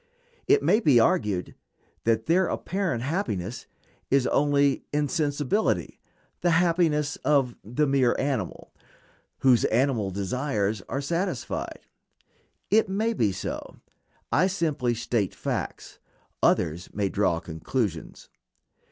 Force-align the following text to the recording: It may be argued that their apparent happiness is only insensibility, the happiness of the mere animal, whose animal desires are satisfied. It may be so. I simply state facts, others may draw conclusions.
It 0.47 0.63
may 0.63 0.79
be 0.79 0.99
argued 0.99 1.53
that 2.05 2.25
their 2.25 2.47
apparent 2.47 3.03
happiness 3.03 3.67
is 4.09 4.25
only 4.25 4.83
insensibility, 4.91 5.99
the 6.39 6.49
happiness 6.57 7.17
of 7.17 7.55
the 7.63 7.85
mere 7.85 8.15
animal, 8.17 8.73
whose 9.41 9.63
animal 9.65 10.09
desires 10.09 10.81
are 10.89 11.01
satisfied. 11.01 11.81
It 12.71 12.89
may 12.89 13.13
be 13.13 13.31
so. 13.31 13.75
I 14.31 14.47
simply 14.47 14.95
state 14.95 15.35
facts, 15.35 15.99
others 16.41 16.89
may 16.95 17.07
draw 17.07 17.39
conclusions. 17.39 18.27